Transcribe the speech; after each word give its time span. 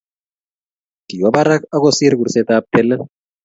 Kiwo 1.07 1.27
barak 1.35 1.61
ak 1.75 1.79
kosir 1.83 2.13
kursetab 2.19 2.63
telel 2.73 3.01